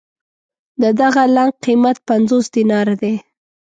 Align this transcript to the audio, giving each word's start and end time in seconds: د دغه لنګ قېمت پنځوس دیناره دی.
د 0.81 0.83
دغه 1.01 1.23
لنګ 1.35 1.53
قېمت 1.63 1.97
پنځوس 2.07 2.45
دیناره 2.55 2.95
دی. 3.01 3.15